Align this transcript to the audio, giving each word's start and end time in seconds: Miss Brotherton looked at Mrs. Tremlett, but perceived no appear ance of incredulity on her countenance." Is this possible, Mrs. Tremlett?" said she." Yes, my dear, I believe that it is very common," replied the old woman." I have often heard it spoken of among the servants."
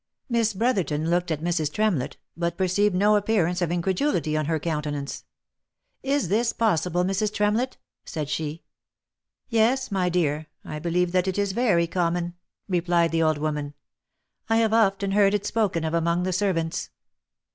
Miss 0.29 0.55
Brotherton 0.55 1.11
looked 1.11 1.29
at 1.29 1.43
Mrs. 1.43 1.71
Tremlett, 1.71 2.17
but 2.35 2.57
perceived 2.57 2.95
no 2.95 3.15
appear 3.15 3.45
ance 3.45 3.61
of 3.61 3.69
incredulity 3.71 4.35
on 4.35 4.45
her 4.45 4.59
countenance." 4.59 5.25
Is 6.17 6.27
this 6.27 6.53
possible, 6.53 7.03
Mrs. 7.03 7.31
Tremlett?" 7.31 7.77
said 8.03 8.27
she." 8.27 8.63
Yes, 9.49 9.91
my 9.91 10.09
dear, 10.09 10.47
I 10.65 10.79
believe 10.79 11.11
that 11.11 11.27
it 11.27 11.37
is 11.37 11.51
very 11.51 11.85
common," 11.85 12.33
replied 12.67 13.11
the 13.11 13.21
old 13.21 13.37
woman." 13.37 13.75
I 14.49 14.57
have 14.57 14.73
often 14.73 15.11
heard 15.11 15.35
it 15.35 15.45
spoken 15.45 15.83
of 15.83 15.93
among 15.93 16.23
the 16.23 16.33
servants." 16.33 16.89